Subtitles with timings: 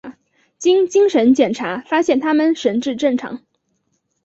[0.57, 3.39] 经精神检查发现他们神智正常。